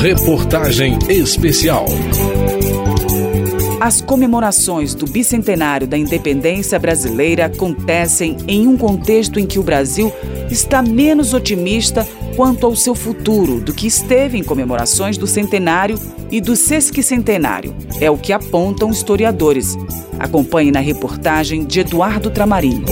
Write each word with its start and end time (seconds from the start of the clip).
Reportagem 0.00 0.98
especial. 1.08 1.86
As 3.80 4.00
comemorações 4.00 4.94
do 4.94 5.06
bicentenário 5.06 5.86
da 5.86 5.96
independência 5.96 6.78
brasileira 6.78 7.46
acontecem 7.46 8.36
em 8.46 8.66
um 8.66 8.76
contexto 8.76 9.40
em 9.40 9.46
que 9.46 9.58
o 9.58 9.62
Brasil 9.62 10.12
está 10.50 10.82
menos 10.82 11.32
otimista 11.32 12.06
quanto 12.36 12.66
ao 12.66 12.76
seu 12.76 12.94
futuro 12.94 13.60
do 13.60 13.72
que 13.72 13.86
esteve 13.86 14.38
em 14.38 14.44
comemorações 14.44 15.16
do 15.16 15.26
centenário 15.26 15.98
e 16.30 16.40
do 16.40 16.54
sesquicentenário. 16.54 17.74
É 18.00 18.10
o 18.10 18.18
que 18.18 18.32
apontam 18.32 18.90
historiadores. 18.90 19.76
Acompanhe 20.18 20.70
na 20.70 20.80
reportagem 20.80 21.64
de 21.64 21.80
Eduardo 21.80 22.30
Tramarim. 22.30 22.84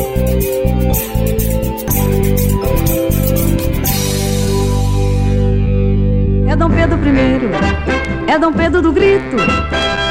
Pedro 6.84 6.98
I, 7.08 8.30
é 8.30 8.38
Dom 8.38 8.52
Pedro 8.52 8.82
do 8.82 8.92
Grito. 8.92 9.36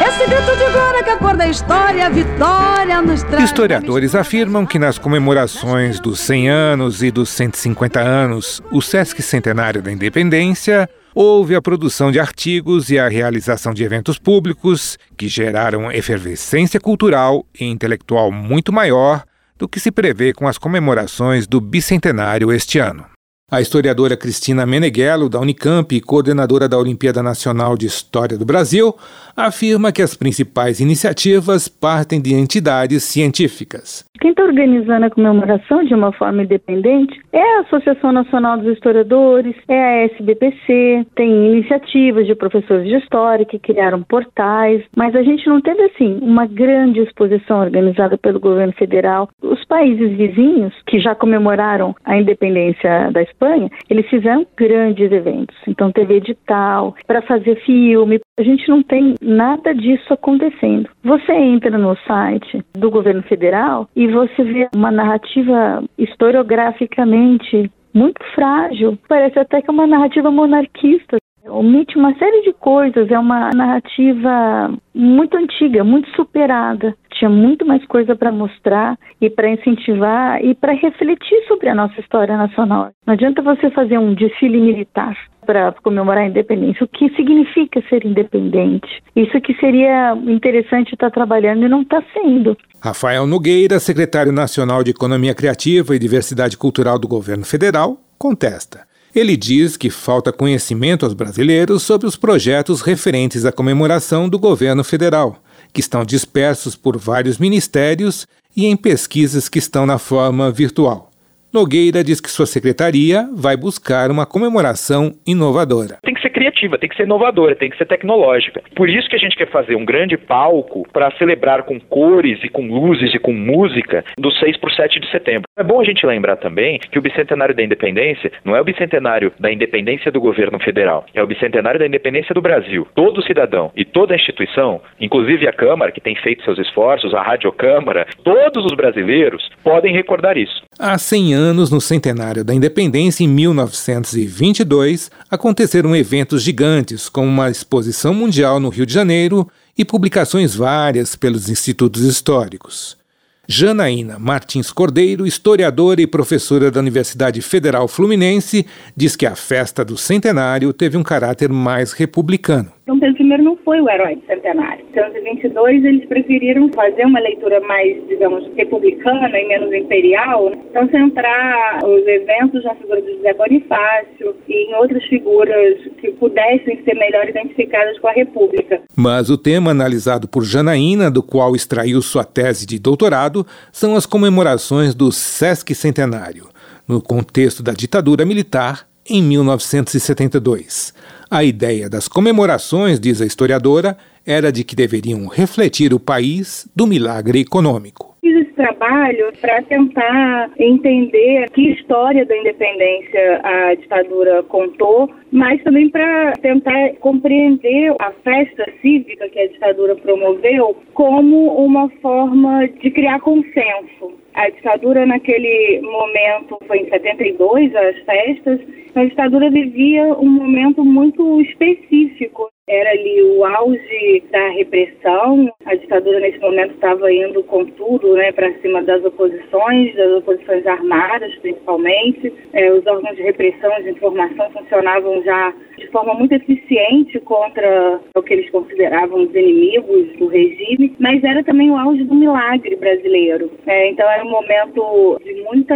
Esse 0.08 0.26
grito 0.26 0.58
de 0.58 0.72
glória 0.72 1.04
que 1.04 1.12
a 1.12 1.48
história, 1.48 2.09
vitória 2.09 3.00
nos 3.00 3.22
traz. 3.22 3.44
Historiadores 3.44 4.16
afirmam 4.16 4.66
que 4.66 4.80
nas 4.80 4.98
comemorações 4.98 6.00
dos 6.00 6.20
100 6.22 6.50
anos 6.50 7.04
e 7.04 7.12
dos 7.12 7.30
150 7.30 8.00
anos, 8.00 8.59
o 8.72 8.81
Sesc 8.81 9.22
Centenário 9.22 9.84
da 9.84 9.91
Independência, 9.91 10.90
houve 11.14 11.55
a 11.55 11.62
produção 11.62 12.12
de 12.12 12.20
artigos 12.20 12.90
e 12.90 12.98
a 12.98 13.08
realização 13.08 13.72
de 13.72 13.84
eventos 13.84 14.17
públicos 14.17 14.98
que 15.16 15.28
geraram 15.28 15.92
efervescência 15.92 16.80
cultural 16.80 17.45
e 17.59 17.66
intelectual 17.66 18.31
muito 18.31 18.73
maior 18.73 19.23
do 19.59 19.67
que 19.67 19.80
se 19.80 19.92
prevê 19.92 20.34
com 20.34 20.48
as 20.48 20.58
comemorações 20.58 21.45
do 21.45 21.62
bicentenário 21.62 22.52
este 22.52 22.80
ano. 22.80 23.12
A 23.53 23.62
historiadora 23.62 24.17
Cristina 24.17 24.66
Meneghello, 24.66 25.30
da 25.30 25.39
Unicamp 25.39 25.95
e 25.95 26.02
coordenadora 26.02 26.67
da 26.67 26.75
Olimpíada 26.75 27.22
Nacional 27.22 27.78
de 27.78 27.86
História 27.86 28.36
do 28.36 28.44
Brasil, 28.44 28.95
afirma 29.38 29.91
que 29.91 30.02
as 30.02 30.16
principais 30.16 30.80
iniciativas 30.80 31.67
partem 31.67 32.19
de 32.19 32.33
entidades 32.33 33.03
científicas. 33.03 34.03
Quem 34.19 34.31
está 34.31 34.44
organizando 34.44 35.05
a 35.05 35.09
comemoração 35.11 35.83
de 35.83 35.94
uma 35.94 36.11
forma 36.13 36.41
independente 36.41 37.19
é 37.31 37.58
a 37.58 37.59
Associação 37.61 38.11
Nacional 38.11 38.58
dos 38.58 38.73
Historiadores, 38.73 39.56
é 39.67 39.83
a 39.83 40.06
SBPC, 40.06 41.06
tem 41.16 41.52
iniciativas 41.52 42.25
de 42.25 42.33
professores 42.33 42.88
de 42.88 42.95
história 42.95 43.45
que 43.45 43.59
criaram 43.59 44.02
portais, 44.02 44.81
mas 44.95 45.16
a 45.16 45.22
gente 45.22 45.47
não 45.47 45.61
teve 45.61 45.83
assim 45.83 46.17
uma 46.22 46.47
grande 46.47 47.02
exposição 47.02 47.59
organizada 47.59 48.17
pelo 48.17 48.39
governo 48.39 48.73
federal. 48.73 49.30
Os 49.44 49.63
países 49.66 50.17
vizinhos 50.17 50.73
que 50.88 51.00
já 51.00 51.13
comemoraram 51.13 51.94
a 52.03 52.17
independência 52.17 53.11
da 53.11 53.22
Espanha 53.22 53.42
Espanha, 53.44 53.69
eles 53.89 54.08
fizeram 54.09 54.45
grandes 54.55 55.11
eventos. 55.11 55.55
Então 55.67 55.91
teve 55.91 56.16
edital 56.16 56.95
para 57.05 57.22
fazer 57.22 57.55
filme. 57.66 58.19
A 58.39 58.44
gente 58.44 58.67
não 58.69 58.81
tem 58.81 59.16
nada 59.22 59.73
disso 59.75 60.13
acontecendo. 60.13 60.89
Você 61.03 61.33
entra 61.33 61.77
no 61.77 61.95
site 62.08 62.63
do 62.73 62.89
governo 62.89 63.22
federal 63.23 63.89
e 63.95 64.08
você 64.08 64.44
vê 64.44 64.69
uma 64.73 64.91
narrativa 64.91 65.83
historiograficamente 65.97 67.69
muito 67.94 68.23
frágil. 68.33 68.97
Parece 69.08 69.38
até 69.38 69.61
que 69.61 69.69
é 69.69 69.73
uma 69.73 69.88
narrativa 69.88 70.31
monarquista. 70.31 71.17
Omite 71.45 71.97
uma 71.97 72.16
série 72.16 72.41
de 72.44 72.53
coisas, 72.53 73.11
é 73.11 73.19
uma 73.19 73.50
narrativa 73.53 74.73
muito 74.95 75.35
antiga, 75.35 75.83
muito 75.83 76.09
superada. 76.16 76.95
Tinha 77.14 77.30
muito 77.30 77.66
mais 77.66 77.86
coisa 77.86 78.16
para 78.16 78.31
mostrar 78.31 78.97
e 79.22 79.30
para 79.30 79.50
incentivar 79.50 80.44
e 80.44 80.53
para 80.56 80.73
refletir 80.73 81.45
sobre 81.47 81.69
a 81.69 81.75
nossa 81.75 82.00
história 82.00 82.36
nacional. 82.36 82.89
Não 83.06 83.14
adianta 83.14 83.42
você 83.42 83.69
fazer 83.69 83.97
um 83.97 84.14
desfile 84.14 84.59
militar 84.59 85.16
para 85.45 85.72
comemorar 85.84 86.23
a 86.23 86.28
independência. 86.28 86.84
O 86.84 86.88
que 86.88 87.09
significa 87.16 87.81
ser 87.89 88.06
independente? 88.06 89.03
Isso 89.16 89.39
que 89.41 89.53
seria 89.56 90.16
interessante 90.28 90.94
estar 90.94 91.11
trabalhando 91.11 91.66
e 91.66 91.69
não 91.69 91.81
está 91.81 92.01
sendo. 92.13 92.57
Rafael 92.81 93.28
Nogueira, 93.28 93.80
secretário 93.80 94.31
nacional 94.31 94.84
de 94.84 94.91
Economia 94.91 95.35
Criativa 95.35 95.95
e 95.95 96.00
Diversidade 96.00 96.57
Cultural 96.57 96.97
do 96.97 97.07
governo 97.07 97.45
federal, 97.45 97.97
contesta. 98.18 98.81
Ele 99.16 99.38
diz 99.38 99.78
que 99.78 99.91
falta 99.91 100.34
conhecimento 100.34 101.06
aos 101.06 101.13
brasileiros 101.13 101.84
sobre 101.84 102.07
os 102.07 102.16
projetos 102.16 102.81
referentes 102.81 103.45
à 103.45 103.51
comemoração 103.51 104.28
do 104.28 104.40
governo 104.40 104.84
federal, 104.84 105.38
que 105.73 105.81
estão 105.81 106.06
dispersos 106.06 106.75
por 106.75 106.97
vários 106.97 107.38
ministérios 107.38 108.28
e 108.56 108.67
em 108.67 108.78
pesquisas 108.78 109.50
que 109.50 109.59
estão 109.59 109.85
na 109.85 109.97
forma 109.97 110.51
virtual. 110.51 111.09
Nogueira 111.51 112.03
diz 112.03 112.19
que 112.19 112.31
sua 112.31 112.47
secretaria 112.47 113.29
vai 113.34 113.57
buscar 113.57 114.09
uma 114.09 114.25
comemoração 114.25 115.16
inovadora. 115.25 116.00
Ser 116.23 116.29
criativa, 116.29 116.78
tem 116.78 116.88
que 116.88 116.95
ser 116.95 117.03
inovadora, 117.03 117.53
tem 117.53 117.69
que 117.69 117.78
ser 117.78 117.85
tecnológica. 117.85 118.61
Por 118.78 118.89
isso 118.89 119.09
que 119.09 119.16
a 119.17 119.19
gente 119.19 119.35
quer 119.35 119.50
fazer 119.51 119.75
um 119.75 119.84
grande 119.84 120.16
palco 120.17 120.88
para 120.94 121.11
celebrar 121.17 121.63
com 121.63 121.78
cores 121.78 122.41
e 122.45 122.47
com 122.47 122.66
luzes 122.66 123.13
e 123.13 123.19
com 123.19 123.34
música 123.34 124.06
do 124.17 124.31
6 124.31 124.56
por 124.56 124.72
7 124.72 125.01
de 125.01 125.12
setembro. 125.12 125.44
É 125.57 125.63
bom 125.63 125.81
a 125.81 125.83
gente 125.83 126.06
lembrar 126.06 126.38
também 126.38 126.79
que 126.79 126.97
o 126.97 127.01
bicentenário 127.01 127.53
da 127.53 127.62
independência 127.62 128.31
não 128.45 128.56
é 128.56 128.62
o 128.62 128.63
bicentenário 128.63 129.33
da 129.38 129.51
independência 129.51 130.09
do 130.13 130.22
governo 130.22 130.57
federal, 130.59 131.06
é 131.13 131.22
o 131.22 131.28
bicentenário 131.28 131.78
da 131.78 131.85
independência 131.85 132.33
do 132.33 132.41
Brasil. 132.41 132.88
Todo 132.95 133.22
cidadão 133.23 133.69
e 133.75 133.83
toda 133.83 134.16
instituição, 134.16 134.79
inclusive 135.01 135.45
a 135.45 135.51
Câmara, 135.51 135.91
que 135.91 136.00
tem 136.00 136.16
feito 136.16 136.45
seus 136.45 136.57
esforços, 136.57 137.13
a 137.13 137.22
Rádio 137.22 137.51
Câmara, 137.51 138.07
todos 138.23 138.63
os 138.63 138.78
brasileiros 138.78 139.50
podem 139.62 139.94
recordar 139.94 140.38
isso. 140.38 140.63
Há 140.79 140.97
100 140.97 141.33
anos, 141.33 141.69
no 141.69 141.81
centenário 141.81 142.45
da 142.45 142.53
independência, 142.53 143.25
em 143.25 143.28
1922, 143.28 145.12
aconteceram 145.29 145.94
eventos 145.94 146.12
gigantes, 146.41 147.09
como 147.09 147.28
uma 147.28 147.50
exposição 147.50 148.13
mundial 148.13 148.59
no 148.59 148.69
Rio 148.69 148.85
de 148.85 148.94
Janeiro 148.94 149.50
e 149.78 149.84
publicações 149.84 150.56
várias 150.56 151.16
pelos 151.16 151.50
institutos 151.50 152.03
históricos. 152.03 152.97
Janaína 153.46 154.18
Martins 154.18 154.72
Cordeiro, 154.72 155.28
historiadora 155.28 156.02
e 156.02 156.08
professora 156.08 156.72
da 156.72 156.80
Universidade 156.80 157.42
Federal 157.42 157.90
Fluminense, 157.90 158.66
diz 158.96 159.18
que 159.18 159.26
a 159.26 159.36
festa 159.36 159.84
do 159.84 159.98
centenário 159.98 160.72
teve 160.72 160.96
um 160.96 161.04
caráter 161.04 161.50
mais 161.50 161.92
republicano. 161.92 162.72
Dom 162.86 163.00
Pedro 163.00 163.24
I 163.24 163.42
não 163.42 163.56
foi 163.64 163.80
o 163.80 163.90
herói 163.90 164.16
do 164.16 164.26
centenário. 164.26 164.86
Então, 164.92 165.08
em 165.08 165.24
22, 165.24 165.86
eles 165.86 166.06
preferiram 166.06 166.70
fazer 166.74 167.06
uma 167.06 167.20
leitura 167.20 167.62
mais, 167.62 167.96
digamos, 168.09 168.46
republicana 168.58 169.30
e 169.30 169.48
menos 169.48 169.74
imperial. 169.74 170.52
Então, 170.70 170.90
centrar 170.90 171.80
os 171.86 172.06
eventos 172.06 172.62
na 172.66 172.75
figura 172.75 173.02
de 173.02 173.14
José 173.14 173.34
Bonifácio 173.36 174.36
e 174.50 174.70
em 174.70 174.75
outras 174.75 175.04
figuras 175.06 175.78
que 176.02 176.12
pudessem 176.12 176.84
ser 176.84 176.96
melhor 176.96 177.28
identificadas 177.30 177.98
com 178.00 178.08
a 178.08 178.12
República. 178.12 178.81
Mas 178.96 179.30
o 179.30 179.38
tema 179.38 179.72
analisado 179.72 180.28
por 180.28 180.44
Janaína, 180.44 181.10
do 181.10 181.24
qual 181.24 181.56
extraiu 181.56 182.02
sua 182.02 182.25
tese 182.25 182.66
de 182.66 182.78
doutorado, 182.78 183.32
são 183.71 183.95
as 183.95 184.05
comemorações 184.05 184.94
do 184.94 185.11
Sesc 185.11 185.73
Centenário, 185.73 186.49
no 186.88 187.01
contexto 187.01 187.63
da 187.63 187.73
ditadura 187.73 188.25
militar 188.25 188.88
em 189.05 189.21
1972. 189.21 190.94
A 191.29 191.44
ideia 191.44 191.89
das 191.89 192.07
comemorações, 192.07 192.99
diz 192.99 193.21
a 193.21 193.25
historiadora, 193.25 193.97
era 194.25 194.51
de 194.51 194.63
que 194.63 194.75
deveriam 194.75 195.27
refletir 195.27 195.94
o 195.94 195.99
país 195.99 196.67
do 196.75 196.88
milagre 196.88 197.39
econômico. 197.39 198.12
Fiz 198.23 198.38
esse 198.38 198.53
trabalho 198.53 199.34
para 199.41 199.61
tentar 199.63 200.50
entender 200.57 201.50
que 201.50 201.72
história 201.72 202.25
da 202.25 202.38
independência 202.38 203.41
a 203.44 203.75
ditadura 203.75 204.41
contou, 204.44 205.09
mas 205.29 205.61
também 205.61 205.89
para 205.89 206.31
tentar 206.41 206.94
compreender 207.01 207.94
a 208.00 208.13
festa 208.23 208.66
cívica 208.81 209.28
que 209.28 209.39
a 209.41 209.47
ditadura 209.47 209.97
promoveu 209.97 210.73
como 210.94 211.53
uma 211.66 211.89
forma 212.01 212.66
de 212.66 212.91
criar 212.91 213.19
consenso. 213.19 214.13
A 214.33 214.50
ditadura 214.50 215.06
naquele 215.06 215.81
momento 215.81 216.57
foi 216.66 216.78
em 216.78 216.89
72 216.89 217.75
as 217.75 217.97
festas, 218.06 218.62
a 218.95 219.03
ditadura 219.03 219.50
vivia 219.50 220.06
um 220.18 220.30
momento 220.30 220.86
muito 220.86 221.42
específico 221.42 222.52
era 222.68 222.92
ali 222.92 223.21
o 223.24 223.44
auge 223.44 224.24
da 224.31 224.50
repressão. 224.50 225.51
A 225.65 225.75
ditadura 225.75 226.19
nesse 226.19 226.39
momento 226.39 226.74
estava 226.74 227.12
indo 227.12 227.44
com 227.44 227.65
tudo, 227.65 228.13
né, 228.13 228.31
para 228.31 228.54
cima 228.60 228.81
das 228.83 229.04
oposições, 229.04 229.95
das 229.95 230.12
oposições 230.19 230.65
armadas, 230.65 231.33
principalmente. 231.42 232.33
É, 232.54 232.71
os 232.71 232.86
órgãos 232.86 233.15
de 233.15 233.24
repressão, 233.24 233.71
de 233.81 233.89
informação 233.89 234.50
funcionavam 234.51 235.21
já 235.24 235.54
de 235.77 235.88
forma 235.88 236.13
muito 236.13 236.33
eficiente 236.33 237.19
contra 237.21 238.00
o 238.15 238.21
que 238.21 238.33
eles 238.33 238.50
consideravam 238.50 239.24
os 239.24 239.36
inimigos 239.36 240.18
do 240.18 240.27
regime, 240.27 240.95
mas 241.00 241.24
era 241.24 241.44
também 241.44 241.69
o 241.69 241.77
auge 241.77 242.04
do 242.04 242.15
milagre 242.15 242.75
brasileiro. 242.77 243.51
É, 243.68 243.89
então 243.89 244.10
era 244.10 244.24
um 244.24 244.30
momento 244.30 245.19
de 245.24 245.33
muita 245.44 245.75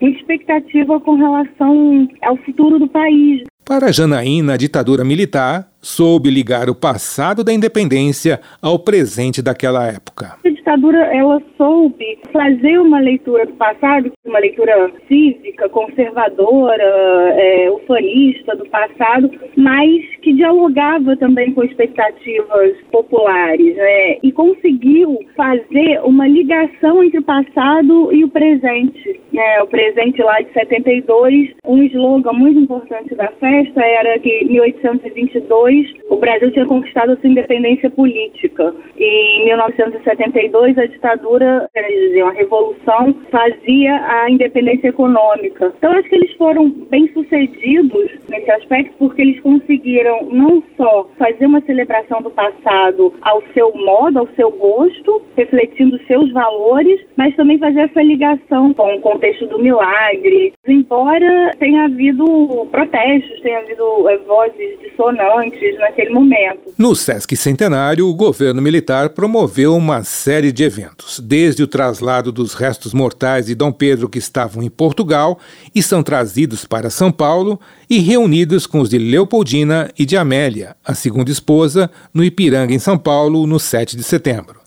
expectativa 0.00 0.98
com 1.00 1.14
relação 1.16 2.08
ao 2.22 2.36
futuro 2.38 2.78
do 2.78 2.88
país. 2.88 3.42
Para 3.64 3.92
Janaína, 3.92 4.54
a 4.54 4.56
ditadura 4.56 5.04
militar 5.04 5.66
soube 5.86 6.30
ligar 6.30 6.68
o 6.68 6.74
passado 6.74 7.44
da 7.44 7.52
independência 7.52 8.40
ao 8.60 8.76
presente 8.76 9.40
daquela 9.40 9.86
época. 9.86 10.36
A 10.44 10.48
ditadura 10.48 10.98
ela 11.14 11.40
soube 11.56 12.18
fazer 12.32 12.80
uma 12.80 12.98
leitura 12.98 13.46
do 13.46 13.52
passado, 13.52 14.10
uma 14.24 14.40
leitura 14.40 14.90
cívica, 15.06 15.68
conservadora, 15.68 16.82
é, 16.82 17.70
ufanista 17.70 18.56
do 18.56 18.66
passado, 18.68 19.30
mas 19.56 20.04
que 20.22 20.32
dialogava 20.32 21.16
também 21.16 21.52
com 21.52 21.62
expectativas 21.62 22.76
populares 22.90 23.76
né? 23.76 24.18
e 24.24 24.32
conseguiu 24.32 25.16
fazer 25.36 26.00
uma 26.02 26.26
ligação 26.26 27.04
entre 27.04 27.20
o 27.20 27.22
passado 27.22 28.12
e 28.12 28.24
o 28.24 28.28
presente. 28.28 29.20
Né? 29.32 29.62
O 29.62 29.68
presente 29.68 30.20
lá 30.20 30.40
de 30.40 30.52
72, 30.52 31.50
um 31.64 31.80
slogan 31.84 32.32
muito 32.32 32.58
importante 32.58 33.14
da 33.14 33.28
festa 33.28 33.80
era 33.80 34.18
que 34.18 34.44
1822 34.46 35.75
o 36.08 36.16
Brasil 36.16 36.50
tinha 36.50 36.66
conquistado 36.66 37.12
a 37.12 37.16
sua 37.16 37.28
independência 37.28 37.90
política. 37.90 38.74
E 38.96 39.40
em 39.40 39.44
1972, 39.46 40.78
a 40.78 40.86
ditadura, 40.86 41.68
quer 41.72 41.86
dizer, 41.88 42.22
a 42.22 42.30
revolução, 42.30 43.14
fazia 43.30 43.96
a 44.06 44.30
independência 44.30 44.88
econômica. 44.88 45.72
Então, 45.76 45.92
acho 45.92 46.08
que 46.08 46.16
eles 46.16 46.32
foram 46.36 46.70
bem-sucedidos 46.90 48.10
nesse 48.28 48.50
aspecto, 48.50 48.94
porque 48.98 49.22
eles 49.22 49.40
conseguiram 49.40 50.28
não 50.30 50.62
só 50.76 51.08
fazer 51.18 51.46
uma 51.46 51.60
celebração 51.62 52.22
do 52.22 52.30
passado 52.30 53.12
ao 53.22 53.42
seu 53.52 53.72
modo, 53.74 54.20
ao 54.20 54.28
seu 54.36 54.50
gosto, 54.50 55.22
refletindo 55.36 55.98
seus 56.06 56.32
valores, 56.32 57.00
mas 57.16 57.34
também 57.36 57.58
fazer 57.58 57.80
essa 57.80 58.02
ligação 58.02 58.72
com 58.74 58.96
o 58.96 59.00
contexto 59.00 59.46
do 59.46 59.58
milagre. 59.58 60.52
Embora 60.66 61.50
tenha 61.58 61.84
havido 61.84 62.24
protestos, 62.70 63.40
tenha 63.40 63.58
havido 63.58 64.08
é, 64.08 64.16
vozes 64.18 64.78
dissonantes, 64.80 65.55
naquele 65.78 66.10
momento. 66.10 66.72
No 66.76 66.94
Sesc 66.94 67.34
Centenário, 67.36 68.06
o 68.06 68.14
governo 68.14 68.60
militar 68.60 69.10
promoveu 69.10 69.74
uma 69.74 70.02
série 70.04 70.52
de 70.52 70.64
eventos, 70.64 71.20
desde 71.20 71.62
o 71.62 71.66
traslado 71.66 72.30
dos 72.32 72.54
restos 72.54 72.92
mortais 72.92 73.46
de 73.46 73.54
Dom 73.54 73.72
Pedro 73.72 74.08
que 74.08 74.18
estavam 74.18 74.62
em 74.62 74.70
Portugal 74.70 75.38
e 75.74 75.82
são 75.82 76.02
trazidos 76.02 76.64
para 76.64 76.90
São 76.90 77.10
Paulo 77.10 77.60
e 77.88 77.98
reunidos 77.98 78.66
com 78.66 78.80
os 78.80 78.90
de 78.90 78.98
Leopoldina 78.98 79.90
e 79.98 80.04
de 80.04 80.16
Amélia, 80.16 80.76
a 80.84 80.94
segunda 80.94 81.30
esposa, 81.30 81.90
no 82.12 82.24
Ipiranga, 82.24 82.74
em 82.74 82.78
São 82.78 82.98
Paulo, 82.98 83.46
no 83.46 83.58
7 83.58 83.96
de 83.96 84.02
setembro 84.02 84.66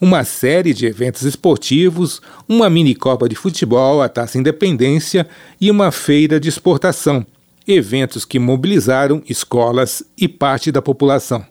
uma 0.00 0.22
série 0.24 0.72
de 0.72 0.86
eventos 0.86 1.22
esportivos, 1.22 2.22
uma 2.48 2.70
mini 2.70 2.94
Copa 2.94 3.28
de 3.28 3.34
Futebol, 3.34 4.00
a 4.00 4.08
Taça 4.08 4.38
Independência 4.38 5.26
e 5.60 5.70
uma 5.70 5.90
feira 5.90 6.38
de 6.38 6.48
exportação, 6.48 7.26
eventos 7.68 8.24
que 8.24 8.38
mobilizaram 8.38 9.22
escolas 9.28 10.02
e 10.16 10.26
parte 10.26 10.72
da 10.72 10.80
população. 10.80 11.44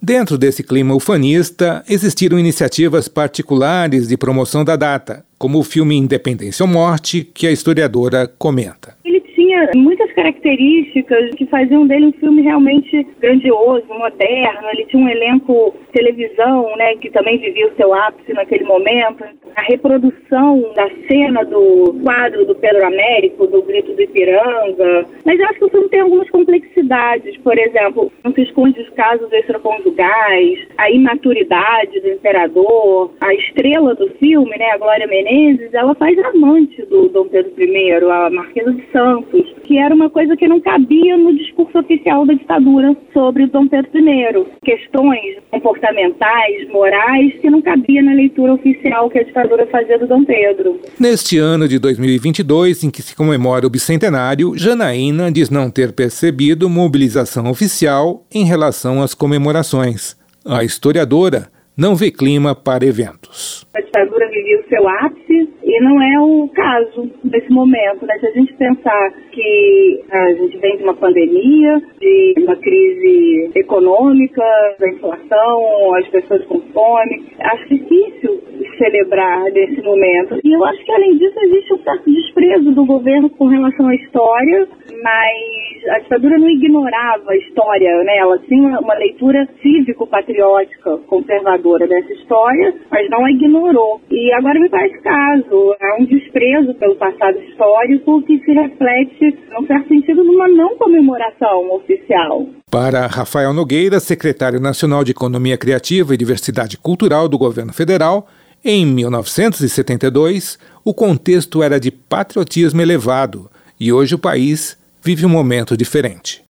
Dentro 0.00 0.38
desse 0.38 0.62
clima 0.62 0.94
ufanista, 0.94 1.82
existiram 1.88 2.38
iniciativas 2.38 3.08
particulares 3.08 4.06
de 4.06 4.16
promoção 4.16 4.62
da 4.62 4.76
data, 4.76 5.24
como 5.36 5.58
o 5.58 5.64
filme 5.64 5.96
Independência 5.96 6.62
ou 6.62 6.70
Morte, 6.70 7.28
que 7.34 7.46
a 7.46 7.50
historiadora 7.50 8.30
comenta. 8.38 8.96
Ele 9.04 9.20
tinha 9.38 9.70
muitas 9.76 10.10
características 10.14 11.30
que 11.36 11.46
faziam 11.46 11.86
dele 11.86 12.06
um 12.06 12.12
filme 12.12 12.42
realmente 12.42 13.06
grandioso, 13.20 13.86
moderno. 13.88 14.68
Ele 14.72 14.84
tinha 14.86 15.04
um 15.04 15.08
elenco 15.08 15.74
televisão, 15.92 16.76
né, 16.76 16.96
que 16.96 17.08
também 17.10 17.38
vivia 17.38 17.68
o 17.68 17.76
seu 17.76 17.94
ápice 17.94 18.32
naquele 18.32 18.64
momento. 18.64 19.24
A 19.54 19.62
reprodução 19.62 20.72
da 20.74 20.90
cena 21.06 21.44
do 21.44 21.94
quadro 22.02 22.44
do 22.46 22.54
Pedro 22.56 22.84
Américo, 22.84 23.46
do 23.46 23.62
Grito 23.62 23.94
do 23.94 24.02
Ipiranga. 24.02 25.06
Mas 25.24 25.38
eu 25.38 25.46
acho 25.46 25.58
que 25.60 25.64
o 25.66 25.70
filme 25.70 25.88
tem 25.88 26.00
algumas 26.00 26.28
complexidades. 26.30 27.36
Por 27.38 27.56
exemplo, 27.56 28.12
não 28.24 28.32
se 28.32 28.42
esconde 28.42 28.80
os 28.80 28.90
casos 28.90 29.32
extraconjugais, 29.32 30.66
a 30.76 30.90
imaturidade 30.90 32.00
do 32.00 32.08
imperador, 32.08 33.12
a 33.20 33.32
estrela 33.34 33.94
do 33.94 34.08
filme, 34.14 34.56
né, 34.58 34.72
a 34.72 34.78
Glória 34.78 35.06
Menezes, 35.06 35.72
ela 35.72 35.94
faz 35.94 36.18
amante 36.18 36.82
do 36.86 37.08
Dom 37.08 37.28
Pedro 37.28 37.52
I, 37.56 37.92
a 37.92 38.30
Marquesa 38.30 38.72
de 38.72 38.82
Santos, 38.90 39.27
que 39.68 39.76
era 39.76 39.94
uma 39.94 40.08
coisa 40.08 40.34
que 40.34 40.48
não 40.48 40.60
cabia 40.60 41.16
no 41.18 41.36
discurso 41.36 41.78
oficial 41.78 42.24
da 42.24 42.32
ditadura 42.32 42.96
sobre 43.12 43.44
o 43.44 43.48
Dom 43.48 43.68
Pedro 43.68 43.90
I. 43.98 44.46
Questões 44.64 45.36
comportamentais, 45.50 46.68
morais, 46.70 47.34
que 47.40 47.50
não 47.50 47.60
cabia 47.60 48.02
na 48.02 48.14
leitura 48.14 48.54
oficial 48.54 49.10
que 49.10 49.18
a 49.18 49.22
ditadura 49.22 49.66
fazia 49.66 49.98
do 49.98 50.06
Dom 50.06 50.24
Pedro. 50.24 50.80
Neste 50.98 51.38
ano 51.38 51.68
de 51.68 51.78
2022, 51.78 52.84
em 52.84 52.90
que 52.90 53.02
se 53.02 53.14
comemora 53.14 53.66
o 53.66 53.70
bicentenário, 53.70 54.56
Janaína 54.56 55.30
diz 55.30 55.50
não 55.50 55.70
ter 55.70 55.92
percebido 55.92 56.70
mobilização 56.70 57.50
oficial 57.50 58.24
em 58.34 58.44
relação 58.44 59.02
às 59.02 59.14
comemorações. 59.14 60.16
A 60.46 60.64
historiadora 60.64 61.48
não 61.76 61.94
vê 61.94 62.10
clima 62.10 62.56
para 62.56 62.84
eventos. 62.84 63.64
A 63.72 63.80
ditadura 63.80 64.28
vivia 64.30 64.60
o 64.60 64.68
seu 64.68 64.88
ápice 64.88 65.48
e 65.68 65.80
não 65.82 66.02
é 66.02 66.20
o 66.20 66.48
caso 66.48 67.10
nesse 67.22 67.50
momento. 67.52 68.06
Né? 68.06 68.18
Se 68.18 68.26
a 68.26 68.30
gente 68.30 68.54
pensar 68.54 69.12
que 69.30 70.04
a 70.10 70.32
gente 70.32 70.56
vem 70.56 70.78
de 70.78 70.82
uma 70.82 70.94
pandemia, 70.94 71.82
de 72.00 72.34
uma 72.38 72.56
crise 72.56 73.50
econômica, 73.54 74.42
da 74.80 74.88
inflação, 74.88 75.94
as 75.96 76.08
pessoas 76.08 76.42
com 76.46 76.60
fome, 76.72 77.22
acho 77.38 77.68
difícil 77.68 78.40
celebrar 78.78 79.44
nesse 79.52 79.82
momento. 79.82 80.40
E 80.42 80.52
eu 80.52 80.64
acho 80.64 80.82
que, 80.84 80.92
além 80.92 81.18
disso, 81.18 81.38
existe 81.38 81.74
um 81.74 81.78
certo 81.82 82.10
desprezo 82.10 82.72
do 82.72 82.86
governo 82.86 83.28
com 83.30 83.46
relação 83.46 83.88
à 83.88 83.94
história, 83.94 84.66
mas 85.02 85.67
a 85.90 85.98
ditadura 86.00 86.38
não 86.38 86.48
ignorava 86.48 87.30
a 87.30 87.36
história, 87.36 88.02
né? 88.04 88.18
Ela 88.18 88.38
tinha 88.40 88.78
uma 88.80 88.94
leitura 88.94 89.48
cívico-patriótica 89.62 90.98
conservadora 91.06 91.86
dessa 91.86 92.12
história, 92.12 92.74
mas 92.90 93.08
não 93.10 93.24
a 93.24 93.30
ignorou. 93.30 94.00
E 94.10 94.32
agora 94.32 94.60
me 94.60 94.68
faz 94.68 94.92
caso, 95.02 95.76
há 95.80 95.96
um 96.00 96.04
desprezo 96.04 96.74
pelo 96.74 96.96
passado 96.96 97.38
histórico 97.40 98.22
que 98.22 98.38
se 98.40 98.52
reflete, 98.52 99.38
num 99.50 99.66
certo 99.66 99.88
sentido, 99.88 100.24
numa 100.24 100.48
não 100.48 100.76
comemoração 100.76 101.72
oficial. 101.74 102.46
Para 102.70 103.06
Rafael 103.06 103.52
Nogueira, 103.52 104.00
secretário 104.00 104.60
nacional 104.60 105.02
de 105.02 105.12
Economia 105.12 105.56
Criativa 105.56 106.14
e 106.14 106.18
Diversidade 106.18 106.76
Cultural 106.76 107.28
do 107.28 107.38
governo 107.38 107.72
federal, 107.72 108.26
em 108.64 108.84
1972, 108.84 110.58
o 110.84 110.92
contexto 110.92 111.62
era 111.62 111.78
de 111.78 111.92
patriotismo 111.92 112.82
elevado 112.82 113.48
e 113.78 113.92
hoje 113.92 114.16
o 114.16 114.18
país 114.18 114.76
vive 115.02 115.24
um 115.24 115.28
momento 115.28 115.76
diferente. 115.76 116.42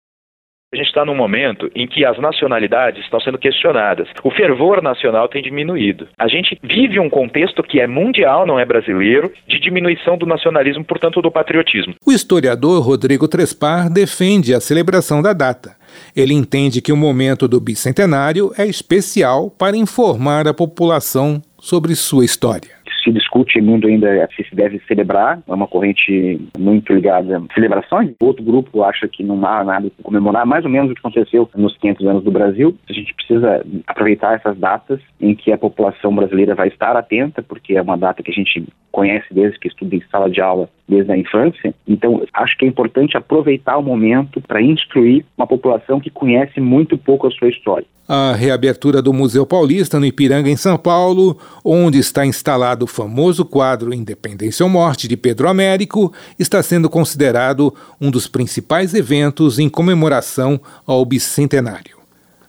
A 0.73 0.75
gente 0.75 0.87
está 0.87 1.05
num 1.05 1.15
momento 1.15 1.71
em 1.73 1.87
que 1.87 2.03
as 2.03 2.19
nacionalidades 2.19 3.01
estão 3.01 3.21
sendo 3.21 3.37
questionadas. 3.37 4.09
O 4.21 4.29
fervor 4.29 4.81
nacional 4.81 5.29
tem 5.29 5.41
diminuído. 5.41 6.09
A 6.19 6.27
gente 6.27 6.59
vive 6.61 6.99
um 6.99 7.09
contexto 7.09 7.63
que 7.63 7.79
é 7.79 7.87
mundial, 7.87 8.45
não 8.45 8.59
é 8.59 8.65
brasileiro, 8.65 9.31
de 9.47 9.61
diminuição 9.61 10.17
do 10.17 10.25
nacionalismo, 10.25 10.83
portanto, 10.83 11.21
do 11.21 11.31
patriotismo. 11.31 11.95
O 12.05 12.11
historiador 12.11 12.83
Rodrigo 12.83 13.29
Trespar 13.29 13.89
defende 13.89 14.53
a 14.53 14.59
celebração 14.59 15.21
da 15.21 15.31
data. 15.31 15.77
Ele 16.13 16.33
entende 16.33 16.81
que 16.81 16.91
o 16.91 16.97
momento 16.97 17.47
do 17.47 17.61
bicentenário 17.61 18.51
é 18.57 18.65
especial 18.65 19.49
para 19.49 19.77
informar 19.77 20.49
a 20.49 20.53
população 20.53 21.41
sobre 21.57 21.95
sua 21.95 22.25
história 22.25 22.76
se 23.07 23.13
discute 23.13 23.61
muito 23.61 23.87
ainda 23.87 24.27
se 24.35 24.43
se 24.43 24.55
deve 24.55 24.79
celebrar, 24.87 25.39
é 25.47 25.53
uma 25.53 25.67
corrente 25.67 26.39
muito 26.57 26.93
ligada 26.93 27.37
a 27.37 27.53
celebrações. 27.53 28.13
Outro 28.21 28.43
grupo 28.43 28.83
acha 28.83 29.07
que 29.07 29.23
não 29.23 29.45
há 29.45 29.63
nada 29.63 29.89
para 29.89 30.03
comemorar, 30.03 30.45
mais 30.45 30.65
ou 30.65 30.71
menos 30.71 30.91
o 30.91 30.93
que 30.93 30.99
aconteceu 30.99 31.49
nos 31.55 31.77
500 31.77 32.07
anos 32.07 32.23
do 32.23 32.31
Brasil. 32.31 32.77
A 32.89 32.93
gente 32.93 33.13
precisa 33.13 33.65
aproveitar 33.85 34.35
essas 34.35 34.57
datas 34.57 34.99
em 35.21 35.33
que 35.33 35.51
a 35.51 35.57
população 35.57 36.13
brasileira 36.13 36.55
vai 36.55 36.67
estar 36.67 36.95
atenta, 36.95 37.41
porque 37.41 37.75
é 37.75 37.81
uma 37.81 37.97
data 37.97 38.21
que 38.21 38.31
a 38.31 38.33
gente 38.33 38.65
conhece 38.97 39.27
desde 39.31 39.59
que 39.59 39.67
estuda 39.67 39.95
em 39.95 40.01
sala 40.11 40.27
de 40.27 40.41
aula, 40.41 40.67
desde 40.89 41.11
a 41.11 41.15
infância. 41.15 41.71
Então, 41.87 42.25
acho 42.33 42.57
que 42.57 42.65
é 42.65 42.67
importante 42.67 43.15
aproveitar 43.15 43.77
o 43.77 43.83
momento 43.83 44.41
para 44.41 44.59
instruir 44.59 45.23
uma 45.37 45.45
população 45.45 45.99
que 45.99 46.09
conhece 46.09 46.59
muito 46.59 46.97
pouco 46.97 47.27
a 47.27 47.29
sua 47.29 47.47
história. 47.47 47.85
A 48.09 48.33
reabertura 48.33 48.99
do 48.99 49.13
Museu 49.13 49.45
Paulista 49.45 49.99
no 49.99 50.05
Ipiranga, 50.07 50.49
em 50.49 50.55
São 50.55 50.79
Paulo, 50.79 51.37
onde 51.63 51.99
está 51.99 52.25
instalado 52.25 52.85
o 52.85 52.87
famoso 52.87 53.45
quadro 53.45 53.93
Independência 53.93 54.65
ou 54.65 54.69
Morte 54.69 55.07
de 55.07 55.15
Pedro 55.15 55.47
Américo, 55.47 56.11
está 56.39 56.63
sendo 56.63 56.89
considerado 56.89 57.71
um 58.01 58.09
dos 58.09 58.25
principais 58.27 58.95
eventos 58.95 59.59
em 59.59 59.69
comemoração 59.69 60.59
ao 60.87 61.05
bicentenário. 61.05 61.97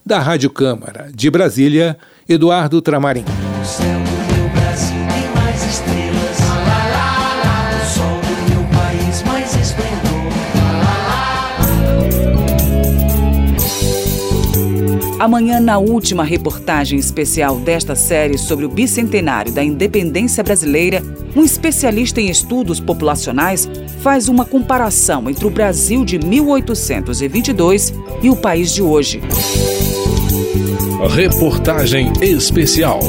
Da 0.06 0.18
Rádio 0.18 0.48
Câmara, 0.48 1.10
de 1.14 1.30
Brasília, 1.30 1.98
Eduardo 2.26 2.80
Tramarim. 2.80 3.26
Amanhã, 15.18 15.58
na 15.58 15.78
última 15.78 16.22
reportagem 16.22 16.96
especial 16.96 17.58
desta 17.58 17.96
série 17.96 18.38
sobre 18.38 18.64
o 18.64 18.68
bicentenário 18.68 19.52
da 19.52 19.64
independência 19.64 20.44
brasileira, 20.44 21.02
um 21.34 21.42
especialista 21.42 22.20
em 22.20 22.30
estudos 22.30 22.78
populacionais 22.78 23.68
faz 24.00 24.28
uma 24.28 24.44
comparação 24.44 25.28
entre 25.28 25.44
o 25.44 25.50
Brasil 25.50 26.04
de 26.04 26.20
1822 26.20 27.92
e 28.22 28.30
o 28.30 28.36
país 28.36 28.72
de 28.72 28.80
hoje. 28.80 29.20
Reportagem 31.10 32.12
especial. 32.22 33.00